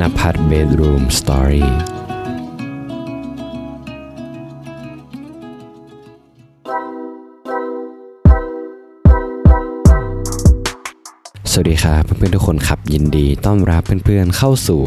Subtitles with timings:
[0.00, 1.70] นภัทรเบดรูมสตอรี่
[11.50, 14.80] สวัสดีครับเพื่อนๆทุกคนครับยินดี ต้อนรับเพื่อนๆเข้าสู่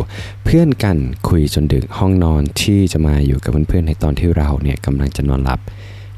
[0.45, 0.97] เพื่อนกัน
[1.29, 5.59] คุยจนดึกห้องนอนที่จะมาอยู่กับเพื่อนๆในตอนที่เราเนี่ยกำลังจะนอนหลับ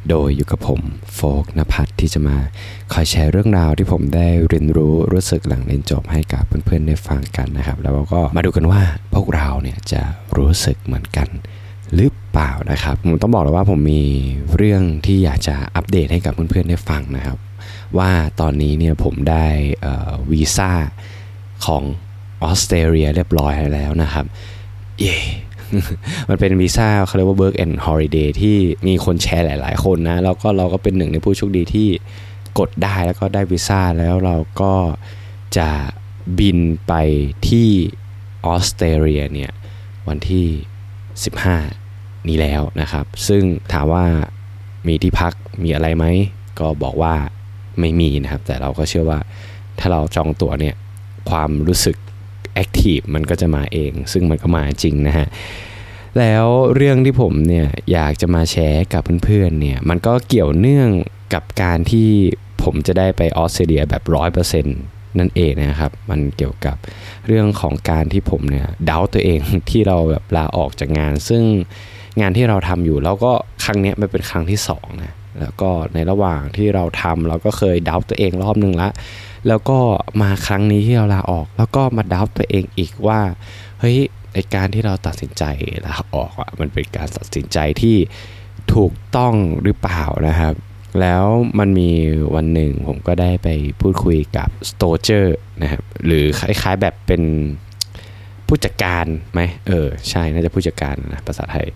[0.10, 0.82] โดยอยู่กับผม
[1.16, 2.38] โฟกนภัทรที่จะมา
[2.94, 8.82] คอยแชร์เรื่องราวที่ผมได้เรียนรู้รู้สึกหลังเรียนจบให้กับเพื่อนๆได้ฟังกันนะครับ แล้วเราก็มาดูกันว่า
[9.14, 10.02] พวกเราเนี่ยจะ
[10.38, 11.28] รู้สึกเหมือนกัน
[11.96, 14.04] หรือเปล่านะครับ ผมต้องบอกเลยว่าผมมี
[14.56, 17.38] เรื่องที่อยากจะอัปเดตให้กับเพื่อนๆได้ฟังนะครับ
[17.98, 19.46] ว่าตอนนี้เนี่ยผมได้
[20.32, 20.72] วีซ่า
[21.66, 21.84] ของ
[22.44, 24.26] ออสเตรเลียเรียบร้อยแล้วนะครับ
[25.02, 25.18] เย่
[26.30, 28.58] มันเป็นวีซ่าเขาเรียกว่า work and holiday ที่
[28.88, 31.88] มีคนแชร์หลาย ๆ คนนะ แล้วก็เราก็เป็นหนึ่งในผู้โชคดีที่
[32.60, 34.74] กดได้แล้วก็ได้วีซ่าแล้วเราก็
[35.58, 35.70] จะ
[36.40, 36.94] บินไป
[37.48, 37.70] ที่
[38.46, 39.52] ออสเตรเลียเนี่ย
[40.08, 40.48] วันที่
[41.56, 44.06] 15 นี้แล้วนะครับ ซึ่งถามว่า
[44.88, 45.34] มีที่พัก
[45.64, 46.06] มีอะไรไหม
[46.60, 47.16] ก็บอกว่า
[47.80, 49.20] ไม่มีนะครับ แต่เราก็เชื่อว่า
[49.80, 50.76] ถ้าเราจองตั๋วเนี่ย
[51.30, 51.98] ความรู้สึก
[52.54, 55.28] แอคทีฟมันก็จะมาเอง ซึ่งมันก็มาจริงนะฮะ
[56.20, 60.90] แล้วเรื่องที่ผมเนี่ยอยากจะมาแชร์กับเพื่อนๆเนี่ยมันก็เกี่ยวเนื่อง
[61.34, 62.10] กับการที่
[62.64, 64.78] ผมจะได้ไปออสเตรเลียแบบร้อยเปอร์เซ็นต์
[65.20, 66.78] นั่นเองนะครับมันเกี่ยวกับ
[67.28, 71.44] เรื่องของการที่ผมเนี่ยเดาตัวเองที่เราแบบลาออกจากงาน ซึ่ง
[72.22, 73.32] งานที่เราทำอยู่แล้วก็
[73.64, 78.90] ครั้งนี้มันเป็นครั้งที่สองนะ แล้วก็ในระหว่างที่เราทำเราก็เคยเดาตัวเองรอบนึงละ
[79.48, 79.80] แล้วก็
[80.22, 83.20] มาครั้งนี้ที่เราลาออก แล้วก็มาดาวตัวเองอีกว่า
[83.80, 83.98] เฮ้ย
[84.34, 85.44] ในการที่เราตัดสินใจ
[85.86, 87.98] ลาออกอะมันเป็นการตัดสินใจที่
[88.74, 90.54] ถูกต้องหรือเปล่านะครับ
[91.02, 91.26] แล้ว
[91.60, 91.90] มันมี
[92.36, 93.48] วันหนึ่งผมก็ได้ไป
[93.82, 97.22] พูดคุยกับสโตเจอร์นะครับหรือคล้ายๆแบบเป็น
[98.54, 101.68] ผู้จัดการไหมเออใช่น่าจะผู้จัดการนะภาษาไทย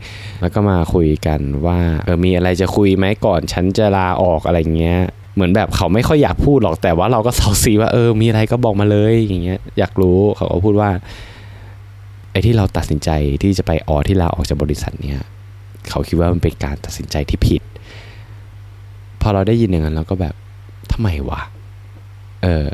[0.41, 4.99] แล้วก็มาคุยกันว่าเออมีอะไรจะคุยไหมก่อนฉันจะลาออกอะไรเงี้ย
[5.35, 10.89] เหมือนแบบเขาไม่ค่อยอยากพูดหรอกแต่ว่าเราก็เซาซีว่าเออมีอะไรก็บอกมาเลยอย่างเงี้ยอยากรู้เขาก็พูดว่า
[12.31, 13.09] ไอ้ที่เราตัดสินใจ
[13.41, 15.19] ที่จะไปออที่ลาออกจากบริษัทเนี้ย
[15.89, 17.61] เขาคิดว่ามันเป็นการตัดสินใจที่ผิด
[19.21, 20.35] พอเราได้ยินอย่างนั้นเราก็แบบ
[20.91, 21.41] ทำไมวะ
[22.43, 22.67] เออ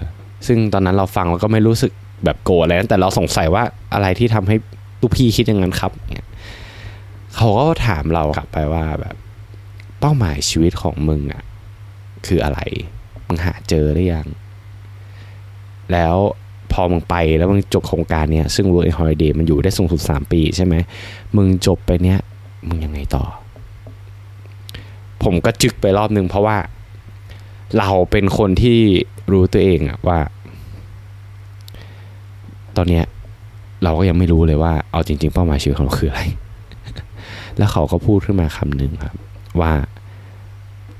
[0.47, 1.91] ซึ่งตอนนั้นเราฟังเราก็ไม่รู้สึก
[2.25, 4.55] แบบโกรธอะไรนะแต่เราสงสัยว่าอะไรที่ทำให้
[5.01, 6.27] ลูกพี่คิดอย่างนั้นครับเนี่ย
[7.35, 9.15] เขาก็ถามเรากลับไปว่าแบบ
[9.99, 11.43] เป้าหมายชีวิตของมึงอะ
[12.25, 12.59] คืออะไร
[13.27, 14.27] มึงหาเจอหรือยัง
[15.91, 16.15] แล้ว
[16.71, 20.75] พอมึงไปแล้วมึงจบโครงการเนี้ยซึ่ง Work and Holiday มันอยู่ได้สูงสุด 3 ปีใช่ไหม
[21.37, 22.19] มึงจบไปเนี้ย
[22.67, 23.23] มึงยังไงต่อ
[25.23, 26.57] ผมก็จึกไปรอบนึงเพราะว่า
[27.77, 28.79] เราเป็นคนที่
[29.31, 30.19] รู้ตัวเองอะว่า
[32.77, 33.05] ตอนเนี้ย
[33.83, 36.21] เราก็ยังไม่รู้เลยว่าเอาจริง ๆ เป้าหมายชีวิตของเราคืออะไร
[37.57, 39.15] แล้วเขาก็พูดขึ้นมาคำหนึ่งครับ
[39.61, 39.73] ว่า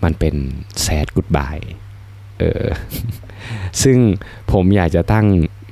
[0.03, 0.35] มันเป็น
[0.85, 1.65] sad goodbye
[2.39, 2.65] เออ
[3.83, 3.97] ซึ่ง
[4.51, 5.27] ผมอยากจะตั้ง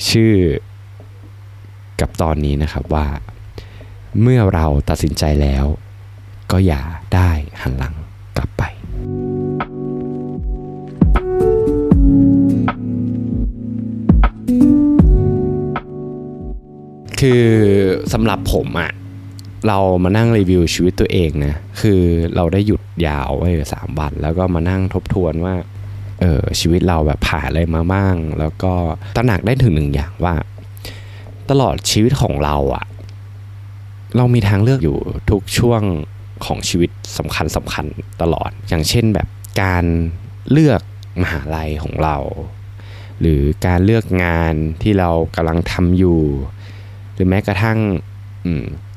[0.10, 0.34] ชื่อ
[2.02, 3.08] กับตอนนี้นะครับว่า
[4.22, 5.66] เมื่อเราตัดสินใจแล้ว
[6.52, 6.82] ก็อย่า
[7.14, 7.32] ได้
[7.62, 7.96] หันหลัง
[17.20, 17.46] คือ
[18.14, 18.92] สำหรับผมอะ
[19.68, 22.02] เรามานั่งรีวิวชีวิตตัวเองนะคือ
[22.36, 25.56] เราได้หยุดยาวไว้สามวัน แล้วก็มานั่งทบทวนว่า
[26.20, 28.74] เออชีวิตเราแบบผ่านอะไรมาบ้าง แล้วก็
[29.16, 30.36] ตระหนักได้ถึงหนึ่งอย่างว่า
[31.50, 32.86] ตลอดชีวิตของเราอะ
[34.18, 34.98] เรามีทางเลือกอยู่
[35.30, 35.82] ทุกช่วง
[36.46, 37.86] ของชีวิตสำคัญสำคัญ
[38.22, 39.28] ตลอด อย่างเช่นแบบ
[39.62, 39.86] การ
[40.52, 40.82] เลือก
[41.22, 42.18] มหาลัยของเรา
[43.20, 46.20] หรือการเลือกงานที่เรากำลังทำอยู่
[47.20, 47.80] รือแม้กระทั่ง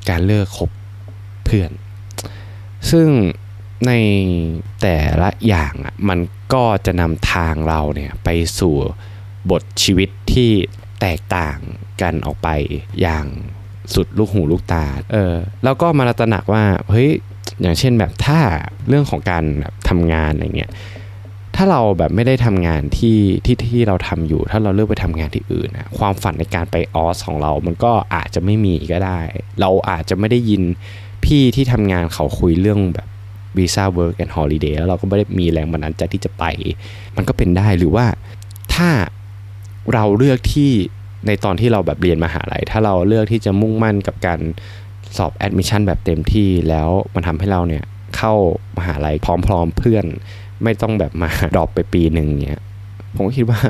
[0.09, 0.71] การเลือกคบ
[1.45, 1.71] เพื่อน
[2.91, 3.09] ซึ่ง
[3.87, 3.93] ใน
[4.83, 6.19] แต่ละอย่างอะมัน
[6.55, 8.29] ก็จะนำทางเราเนี่ยไป
[8.59, 8.75] สู่
[9.51, 10.51] บทชีวิตที่
[11.01, 11.59] แตกต่าง
[12.03, 12.49] กันออกไป
[13.01, 13.27] อย่าง
[13.95, 15.35] สุดลูกหูลูกตา เออ
[15.65, 17.11] แล้วก็มาตระหนักว่า เฮ้ย
[17.61, 18.39] อย่างเช่นแบบถ้า
[18.89, 20.73] เรื่องของการแบบทำงานอะไรเงี้ย
[21.57, 29.21] ถ้าเราแบบไม่ได้ทำงานที่ที่ที่เราทำอยู่ ถ้าเราเลือกไปทำงานที่อื่นนะความฝันในการไปออสของเรา มันก็อาจจะไม่มีก็ได้
[29.61, 30.63] เราอาจจะไม่ได้ยิน
[31.25, 33.09] พี่ที่ทำงานเขาคุยเรื่องแบบ
[33.59, 36.45] วีซ่า Work and Holiday แล้วเราก็ไม่ได้มีแรงบันดาลใจที่จะไป
[37.17, 38.07] มันก็เป็นได้หรือว่า
[38.75, 38.89] ถ้า
[39.95, 40.71] เราเลือกที่
[41.27, 44.41] ในตอนที่เราแบบเรียนมหาลัยถ้าเราเลือกที่จะมุ่งมั่นกับการ
[45.17, 47.85] สอบแอดมิชชั่นแบบเต็มที่แล้วมันทำให้เราเนี่ย
[48.17, 48.35] เข้า
[48.79, 49.17] มหาลัย
[49.47, 50.05] พร้อมๆเพื่อน
[50.65, 52.63] ไม่ต้องแบบมา drop ไปปีหนึ่งเนี้ย
[53.15, 53.61] ผมก็คิดว่า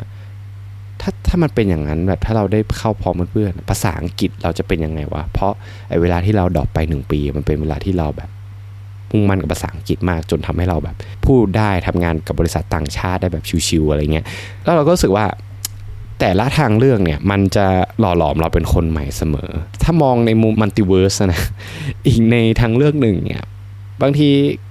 [1.01, 5.53] ถ้าถ้ามันเป็นอย่างนั้นแบบถ้าเราได้เข้าพร้อมเพื่อนภาษาอังกฤษเราจะเป็นยังไงวะเพราะ
[5.89, 8.31] ไอ้เวลาที่เรา drop ไปหนึ่งปี มันเป็นเวลาที่เราแบบ
[9.11, 10.97] มุ่งมั่นกับภาษาอังกฤษมากจนทำให้เราแบบ
[11.27, 14.27] พูดได้ทำงานกับบริษัทต่างชาติได้แบบชิวๆอะไรเงี้ย
[14.65, 15.27] แล้วเราก็รู้สึกว่า
[16.21, 17.67] แต่ละทางเลือกเนี่ยมันจะ
[18.01, 19.51] หล่อหลอมเราเป็นคนใหม่เสมอ
[19.83, 21.43] ถ้ามองในมุมมัลติเวิร์สนะ
[22.07, 23.43] อีกในทางเลือกหนึ่งเนี่ย
[24.03, 24.29] บางที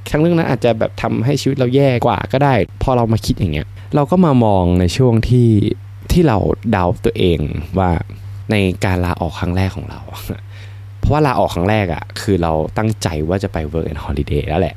[0.09, 5.49] ทางเรื่องนั้นอาจจะแบบทำให้ชีวิตเราแย่กว่าก็ได้ พอเรามาคิดอย่างเงี้ย เราก็มามองในช่วงที่
[6.11, 6.37] ที่เรา
[6.71, 7.39] เดาตัวเอง
[7.79, 7.91] ว่า
[8.51, 8.55] ใน
[8.85, 9.99] การลาออกครั้งแรกของเรา
[10.99, 14.75] เพราะว่าลาออกครั้งแรกอะ่ะคือเราตั้งใจว่าจะไป work and holiday แล้วแหละ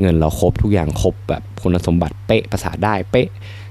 [0.00, 3.28] เงินเราครบทุกอย่างครบแบบคุณสมบัติเป๊ะภาษาได้เป๊ะ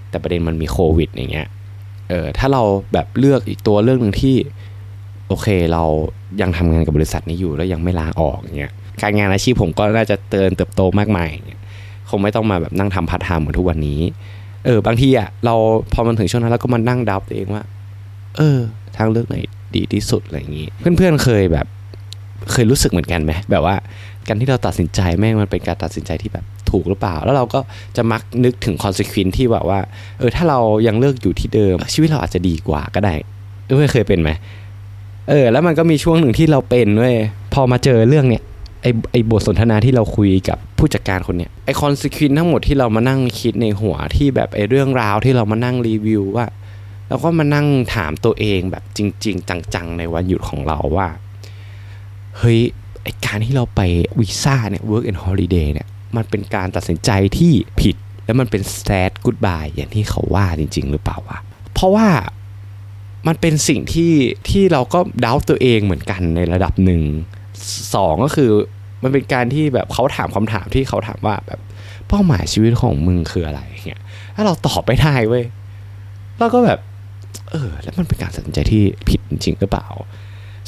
[0.10, 1.48] แต่ประเด็นมันมีโควิดอย่างเงี้ย
[2.10, 2.62] เออถ้าเรา
[2.94, 4.36] แบบเลือกอีกตัวเลือกหนึ่งที่
[5.28, 5.84] โอเคเรา
[6.42, 11.30] ยังทำงานกับบริษัทนี้อยู่แล้วยังไม่ลาออกอย่างเงี้ย การงานอาชีพผมก็น่าจะเตินเติบโตมากมาย
[12.10, 14.00] คงไม่ต้องมาแบบนั่งทำพาร์ทไทม์เหมือนทุกวันนี้
[14.66, 15.56] เออบางทีอะเรา
[15.94, 17.64] พอมันถึงช่วงนั้นเราก็มานั่ง doubt ตัวเองว่า
[18.38, 18.60] เออ
[18.98, 19.36] ทางเลือกไหน
[19.76, 21.66] ดีที่สุดอะไรอย่างงี้ เพื่อนๆเคยแบบ
[22.52, 23.76] เคยรู้สึกเหมือนกันไหมแบบว่า
[24.28, 27.60] การที่เราตัดสินใจแม่งมันเป็นการตัดสินใจที่แบบถูกหรือเปล่า แล้วเราก็
[27.98, 29.80] จะมักนึกถึงคอนซควนที่แบบว่า
[30.20, 33.14] เออ ถ้าเรายังเลือกอยู่ที่เดิม ชีวิตเราอาจจะดีกว่าก็ได้
[33.68, 34.30] เออเคยเป็นไหม
[35.30, 37.16] เออ แล้วมันก็มีช่วงหนึ่งที่เราเป็นเว้ย
[37.54, 38.44] พอมาเจอเรื่องเนี้ย
[38.84, 46.46] ไอไอบทสนทนาที่เราคุยกับผู้จัดการคนเนี้ยไอคอนซ e ควนทั้งหมดที่เรามานั่งคิดในหัวที่แบบไอเรื่องราวที่เรามานั่งรีวิวว่า
[47.08, 51.08] เราก็มานั่งถามตัวเองแบบจริง ๆ จังๆ ในวันหยุดของเราว่า
[52.38, 52.60] เฮ้ย
[53.04, 53.82] ไอการที่เราไป
[54.20, 57.96] วีซ่าเนี่ย work and holiday เนี่ย มันเป็นการตัดสินใจที่ผิด
[58.26, 61.38] แล้วมันเป็น sad goodbye อย่างที่เขาว่าจริง ๆ หรือเปล่าวะ
[61.74, 62.08] เพราะว่า
[63.28, 64.14] มันเป็นสิ่งที่
[64.50, 67.02] ที่เราก็ดาวตัวเองเหมือนกันในระดับหนึ่ง
[67.96, 68.52] สองก็คือ
[69.04, 71.60] มันเป็นการที่แบบเขาถามคำถามที่เขาถามว่าแบบ
[72.08, 74.02] เป้าหมายชีวิตของมึงคืออะไรเงี้ย
[74.36, 75.46] ถ้าเราตอบไม่ได้เว้ย
[76.40, 76.80] เราก็แบบ
[77.52, 79.88] เออ แล้วมันเป็นการตัดสินใจที่ผิดจริงหรือเปล่า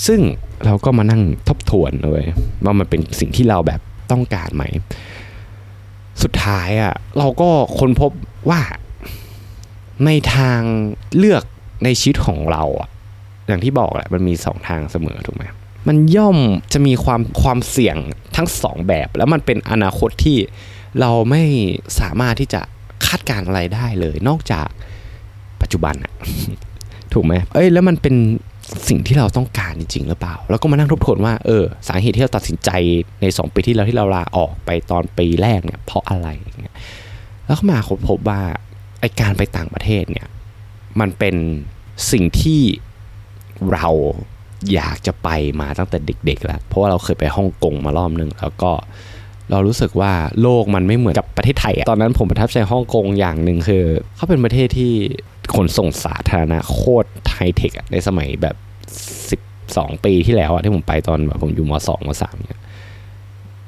[0.05, 0.19] ซึ่ง
[0.65, 2.25] เราก็มานั่งทบทวนเลย
[2.63, 4.63] ว่ามันเป็นสิ่งที่เราแบบต้องการไหม
[6.23, 7.49] สุดท้ายอะ่ะเราก็
[7.79, 8.11] ค้นพบ
[8.49, 8.61] ว่า
[10.05, 10.61] ในทาง
[11.17, 11.43] เลือก
[11.83, 12.89] ในชีวิตของเราอะ่ะ
[13.47, 15.43] อย่างที่บอกแหละมันมีสองทางเสมอถูกไหม
[15.87, 16.37] มันย่อม
[16.73, 17.97] จะมีความความเสี่ยง
[18.35, 20.37] ทั้งสองแบบ แล้วมันเป็นอนาคตที่
[20.99, 21.43] เราไม่
[21.99, 22.61] สามารถที่จะ
[23.05, 24.67] คาดการอะไรได้เลย นอกจาก
[25.61, 26.13] ปัจจุบันอะ
[27.13, 28.15] ถูกไหมเอ้ยแล้วมันเป็น
[28.87, 32.69] สิ่งที่เราต้องการจริง ๆ หรือเปล่า แล้วก็มานั่งทบทวนว่าเออสาเหตุที่เราตัดสินใจ
[33.21, 36.27] ใน 2 ปีที่แล้วที่เราลาออกไปตอนปีแรกเนี่ยเพราะอะไร
[36.61, 36.75] เงี้ย
[37.45, 38.41] แล้วก็มาค้นพบว่า
[38.99, 40.27] ไอการไปต่างประเทศเนี่ย
[40.99, 41.35] มันเป็น
[42.11, 42.61] สิ่งที่
[43.71, 43.87] เรา
[44.73, 45.29] อยากจะไป
[45.61, 48.71] มาตั้งแต่เด็กๆแล้วเพราะว่าเราเคยไปฮ่องกงมารอบนึงแล้วก็
[49.51, 53.83] เรารู้สึกว่าโลกมันไม่เหมือนกับประเทศไทยอะตอนนั้นผมประทับใจฮ่องกงอย่างหนึ่งคือ
[54.15, 54.91] เขาเป็นประเทศที่
[55.55, 58.55] ขนส่งสาธารณะโคตรไฮเทคในสมัยแบบ
[59.29, 62.61] 12 ปีที่แล้วอะที่ผมไปตอนแบบผมอยู่ม 2ม3เนี่ย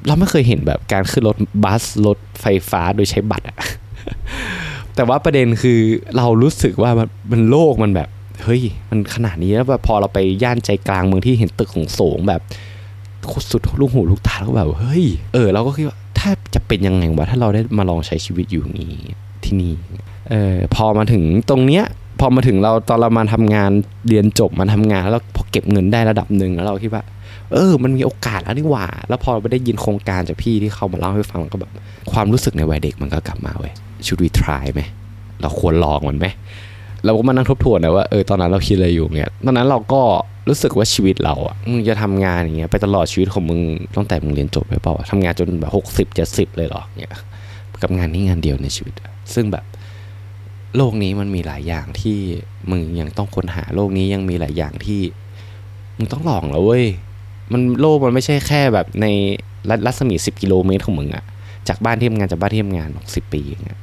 [0.08, 3.58] เราไม่เคยเห็นแบบการขึ้นรถบัสรถไฟฟ้าโดยใช้บัตรอะ
[4.96, 5.80] แต่ว่าประเด็นคือ
[6.18, 8.10] เรารู้สึกว่ามันมันโลกมันแบบ
[8.44, 12.42] เฮ้ยมันขนาดนี้แล้วแบบพอเราไปย่านใจกลางเมืองที่เห็นตึกของสูงแบบ
[13.52, 18.94] สุดลูกหูลูกตาแล้วแบบเฮ้ยเออเราก็คิดว่าถ้าจะเป็นยังไงวะถ้าเราได้มาลองใช้ชีวิตอยู่นี้
[19.44, 19.74] ที่นี่
[20.30, 21.84] เออพอมาถึงตรงเนี้ย
[22.20, 23.72] พอมาถึงเราตอนเรามาทำงาน
[24.08, 27.04] เรียนจบมาทำงานแล้วพอเก็บเงินได้ระดับหนึ่งแล้วเราคิดว่า
[27.54, 31.72] เออ มันมีโอกาสแล้วนี่หว่า แล้วพอไปได้ยินโครงการจากพี่ที่เขามาเล่าให้ฟังก็แบบ
[32.12, 33.74] ความรู้สึกในวัยเด็กมันก็กลับมาเว้ย
[34.08, 34.82] ชุดวีทรายไหม
[35.42, 36.28] เราควรลองมันไหม
[37.08, 40.02] เราก็มานั่งทบทวนนะว่าเออตอนนั้นเราคิดอะไรอยู่เนี่ยตอนนั้นเราก็
[40.50, 43.60] รู้สึกว่าชีวิตเราอะมึงจะทำงานอย่างเงี้ยไปตลอดชีวิตของมึง
[43.96, 47.12] ตั้งแต่มึงเรียนจบไปเปล่าทำงานจนแบบหกสิบเจ็ดสิบเลยหรอเนี่ย
[47.82, 49.66] กับงานนี้งานเดียวในชีวิตอะซึ่งแบบ
[50.78, 52.18] โลกนี้มันมีหลายอย่างที่
[52.72, 55.02] มึงยังต้องค้นหาโลกนี้ยังมีหลายอย่างที่
[55.98, 56.86] มึงต้องลองแล้วเว้ย
[57.52, 59.06] มันโลกมันไม่ใช่แค่แบบใน
[59.86, 61.26] รัศมีสิบกิโลเมตรของมึงอะ
[61.68, 63.80] จากบ้านที่ทำงานจากบ้านที่ทำงานสิบปีอย่างเงี้ย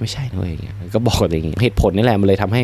[0.00, 2.62] ไม่ใช่นะเว้ยอย่างเงี้ยก็บอกกันอย่างงี้เหตุผลนี่แหละมันเลยทำให้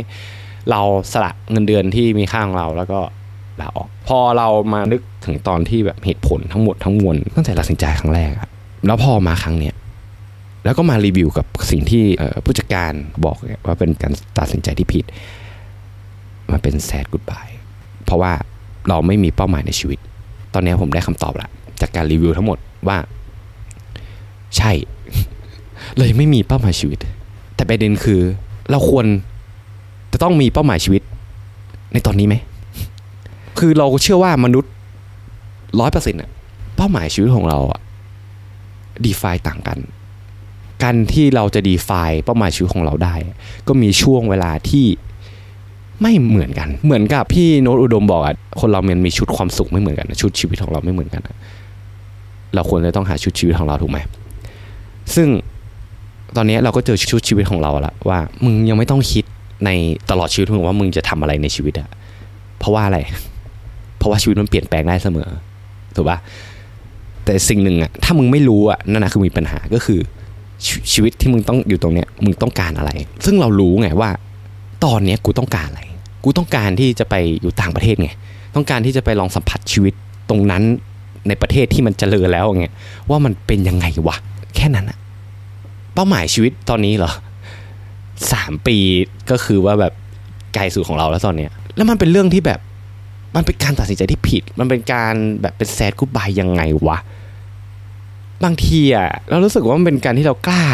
[0.71, 0.81] เรา
[1.13, 3.01] สละเงินเดือนที่มีค่าของเราแล้วก็
[3.61, 8.49] ลาออก พอเรามานึกถึงตอนที่แบบเหตุผลทั้งหมดทั้งมวลตั้งแต่ตัดสินใจครั้งแรกอะ
[8.87, 9.75] แล้วพอมาครั้งเนี้ย
[10.65, 12.05] แล้วก็มารีวิวกับสิ่งที่
[12.45, 12.93] ผู้จัดการ
[13.25, 13.37] บอก
[13.67, 15.05] ว่าเป็นการตัดสินใจที่ผิด
[16.53, 17.49] มันเป็นแซดกูดบาย
[18.05, 18.33] เพราะว่า
[18.89, 19.99] เราไม่มีเป้าหมายในชีวิต
[20.55, 21.49] ตอนนี้ผมได้คำตอบละ
[21.81, 22.99] จากการรีวิวทั้งหมดว่า
[24.57, 24.73] ใช่
[25.99, 26.99] เลยไม่มีเป้าหมายชีวิต
[27.55, 28.21] แต่ประเด็นคือ
[28.71, 29.07] เราควร
[30.13, 31.03] จะต้องมีเป้าหมายชีวิต
[31.93, 32.35] ในตอนนี้ไหม
[33.59, 34.73] คือเราเชื่อว่ามนุษย์
[35.81, 36.31] ร้อยเปอร์เซ็นต์อะ
[36.77, 37.81] เป้าหมายชีวิตของเราอะ
[39.05, 39.79] ดีไฟต่างกัน
[40.83, 41.91] การที่เราจะดีไฟ
[42.25, 43.15] เป้าหมายชีวิตของเราได้
[43.69, 44.87] ก็มีช่วงเวลาที่
[46.03, 51.23] ไม่เหมือนกัน เหมือนกับพี่โน้ตอุดมบอกอะคนเรามันมีชุดความสุขไม่เหมือนกัน ชุดชีวิตของเราไม่เหมือนกัน
[52.55, 53.99] เราควรจะต้องหาชุดชีวิตของเราถูกไหม
[55.15, 55.29] ซึ่ง
[56.37, 59.25] ตอนนี้เราก็เจอชุดชีวิตของเราแล้วว่า มึงยังไม่ต้องคิด
[59.65, 59.71] ใน
[60.11, 61.89] ตลอดชีวิตมึงว่ามึงจะทำอะไรในชีวิตอะ
[62.59, 62.99] เพราะว่าอะไร
[63.99, 65.29] เพราะว่าชีวิตมันเปลี่ยนแปลงได้เสมอ
[65.97, 66.19] ถูกปะ
[67.25, 70.01] แต่สิ่งหนึ่งอะถ้ามึงไม่รู้อะนั่นนะคือมีปัญหาก็คือ
[70.67, 72.91] ชชีวิตที่มึงต้องอยู่ตรงเนี้ยมึงต้องการอะไร
[73.25, 74.11] ซึ่งเรารู้ไงว่า
[74.85, 75.83] ตอนเนี้ยกูต้องการอะไร
[76.25, 78.11] กูต้องการที่จะไปอยู่ต่างประเทศไง
[78.55, 79.95] ต้องการที่จะไปลองสัมผัสชีวิต
[80.31, 80.63] ตรงนั้น
[81.29, 82.67] ในประเทศที่มันเจริญแล้วไง
[83.11, 84.17] ว่ามันเป็นยังไงวะ
[84.57, 84.99] แค่นั้นอะ
[85.95, 87.13] เป้าหมายชีวิตตอนนี้เหรอ
[88.33, 88.77] สามปี
[89.31, 89.93] ก็คือว่าแบบ
[90.55, 92.61] ไกลสุดของเราแล้วตอนเนี้ย แล้วมันเป็นเรื่องที่แบบ
[93.37, 96.99] มันเป็นการตัดสินใจที่ผิด มันเป็นการแบบเป็นแซดกูบายยังไงวะ
[98.45, 100.65] บางทีอะเรารู้สึกว่ามันเป็นการที่เรากล้า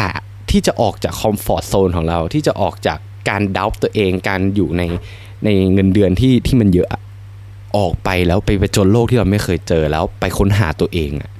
[0.51, 2.97] ที่จะออกจากคอมฟอร์ทโซนของเรา ที่จะออกจาก
[3.29, 4.81] การดาวตัวเอง การอยู่ใน
[5.43, 6.87] ในเงินเดือนที่ที่มันเยอะ
[7.77, 11.31] ออกไปแล้วไปไปจนโลกที่เราไม่เคยเจอแล้วไปค้นหาตัวเองอะ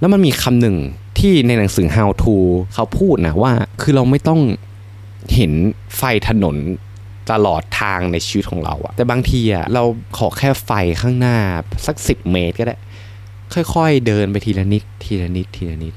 [0.00, 0.76] แล้วมันมีคำหนึ่ง
[1.20, 2.36] ที่ในหนังสือ How to
[2.74, 4.40] เขาพูดนะว่าคือเราไม่ต้อง
[5.34, 5.52] เห็น
[5.96, 6.56] ไฟถนน
[7.32, 9.82] ตลอดทางในชีวิตของเราอะแต่บางทีอะเรา
[10.18, 11.36] ขอแค่ไฟข้างหน้า
[11.86, 12.76] สักสิบเมตรก็ได้
[13.74, 15.94] ค่อยๆเดินไปทีละนิด ทีละนิด ทีละนิด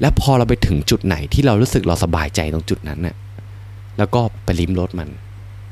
[0.00, 3.16] แล้วพอเราไปถึงจุดไหนที่เรารู้สึกเราสบายใจตรงจุดนั้นน่ะ
[3.98, 5.08] แล้วก็ไปลิ้มรสมัน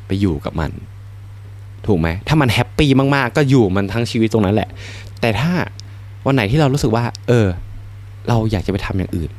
[0.07, 0.71] ไปอยู่กับมัน
[1.87, 4.69] ถูกไหม ถ้ามันแฮปปี้มากๆ ก็อยู่มันทั้งชีวิตตรงนั้นแหละ
[5.21, 5.53] แต่ถ้า
[6.27, 7.47] วันไหนที่เรารู้สึกว่า เออ
[8.29, 9.31] เราอยากจะไปทำอย่างอื่น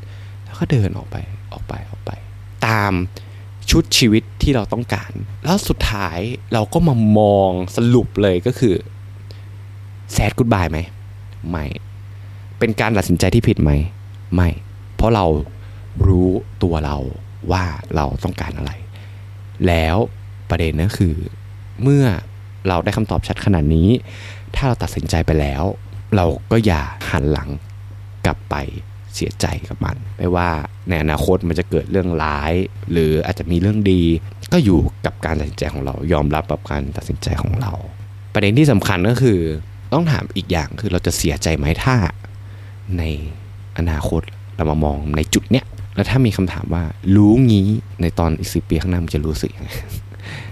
[0.45, 1.15] แล้วก็เดินออกไป
[1.53, 2.11] ออกไปออกไป
[2.67, 2.93] ตาม
[3.69, 5.11] ชุดชีวิตที่เราต้องการ
[5.43, 6.19] แล้วสุดท้าย
[6.53, 8.75] เราก็มามองสรุปเลยก็คือ
[10.13, 10.79] แซดกูดบายไหม
[11.49, 11.65] ไม่
[12.59, 13.71] เป็นการตัดสินใจที่ผิดไหม
[14.35, 14.49] ไม่
[14.95, 15.25] เพราะเรา
[16.07, 16.29] รู้
[16.63, 16.97] ตัวเรา
[17.51, 17.63] ว่า
[17.95, 18.71] เราต้องการอะไร
[19.67, 19.95] แล้ว
[20.49, 21.15] ประเด็นก็คือ
[21.83, 22.05] เมื่อ
[22.67, 23.89] เราได้คำตอบชัดขนาดนี้
[24.55, 25.63] ถ้าเราตัดสินใจไปแล้ว
[26.15, 27.49] เราก็อย่าหันหลัง
[28.25, 28.55] กลับไป
[29.15, 30.49] เสียใจกับมัน ไม่ว่า
[30.89, 32.53] ในอนาคตมันจะเกิดเรื่องร้าย
[32.91, 34.01] หรืออาจจะมีเรื่องดี
[34.53, 37.73] ก็อยู่กับการตัดสินใจของเรา ยอมรับกับการตัดสินใจของเรา
[38.33, 39.39] ประเด็นที่สำคัญก็คือ
[39.93, 41.95] ต้องถามอีกอย่างคือเราจะเสียใจไหมถ้า
[42.97, 43.03] ใน
[43.77, 44.21] อนาคต
[44.55, 46.83] เรามามองในจุดเนี้ยแล้วถ้ามีคำถามว่า
[47.15, 47.67] รู้งี้
[48.01, 49.69] ในตอนอีกสิปีข้างหน้ามันจะรู้สึกยังไง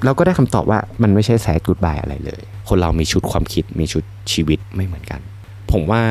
[0.03, 5.19] เราก็ได้คำตอบว่ามันไม่ใช่แซดกูดบายอะไรเลย คนเรามีชุดความคิดมีชุดชีวิตไม่เหมือนกัน
[5.71, 6.03] ผมว่า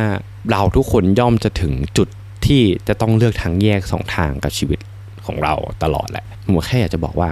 [0.51, 2.09] เราทุกคนย่อมจะถึงจุด
[2.47, 4.79] ที่จะต้องเลือกทางแยกสองทางกับชีวิต
[5.27, 7.31] ของเราตลอดแหละผมแค่อยากจะบอกว่า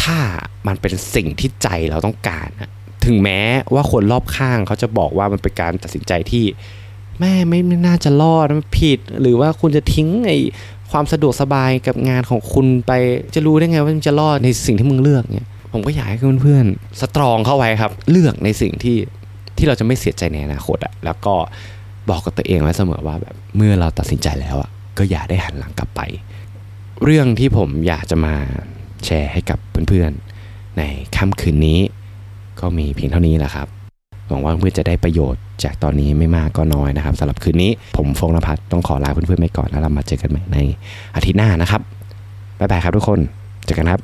[0.00, 0.18] ถ้า
[0.66, 2.70] มันเป็นสิ่งที่ใจเราต้องการนะ
[3.04, 3.40] ถึงแม้
[3.74, 6.44] ว่าคนรอบข้างเขาจะบอกว่ามันเป็นการตัดสินใจที่
[7.20, 10.38] แม่ไม่น่าจะรอดมันผิด หรือว่าคุณจะทิ้งไอ้
[10.90, 12.92] ความสะดวกสบายกับงานของคุณไป
[13.34, 18.96] จะรู้ได้ไงว่ามันจะรอดในสิ่งที่มึงเลือกเนี่ยผมก็อยากให้เพื่อนๆสตรองเข้าไว้ครับ เลือกในสิ่งที่
[19.58, 21.34] ที่เราจะไม่เสียใจในอนาคตอะแล้วก็
[22.10, 26.00] บอกกับตัวเองไว้เสมอว่าแบบเมื่อเราตัดสินใจแล้วอะก็อย่าได้หันหลังกลับไป
[27.04, 28.34] เรื่องที่ผมอยากจะมา
[29.04, 30.82] แชร์ให้กับเพื่อนๆ ใน
[31.16, 31.78] ค่ำคืนนี้
[32.60, 33.68] ก็มีเพียงเท่านี้แหละครับ
[34.28, 40.58] หวังว่าเพื่อนจะได้ประโยชน์จากตอนนี้ไม่มากก็น้อยนะครับสำหรับคืนนี้ผมฟงนภัทรต้องขอลาเพื่อนๆไปก่อนแล้วเรามาเจอกันใหม่ใน
[41.16, 41.80] อาทิตย์หน้านะครับ
[42.58, 43.18] บ๊ายบายครับทุกคน
[43.64, 44.00] เจอกันครับ